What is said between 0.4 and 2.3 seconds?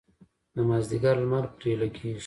د مازدیګر لمر پرې لګیږي.